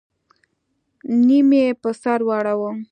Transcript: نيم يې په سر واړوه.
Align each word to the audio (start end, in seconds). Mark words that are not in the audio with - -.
نيم 1.25 1.49
يې 1.59 1.67
په 1.81 1.89
سر 2.01 2.19
واړوه. 2.27 2.71